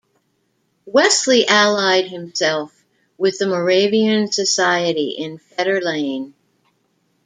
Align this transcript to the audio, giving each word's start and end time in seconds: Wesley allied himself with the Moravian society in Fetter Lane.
Wesley 0.87 1.47
allied 1.47 2.07
himself 2.07 2.85
with 3.19 3.37
the 3.37 3.45
Moravian 3.45 4.31
society 4.31 5.09
in 5.11 5.37
Fetter 5.37 5.79
Lane. 5.79 6.33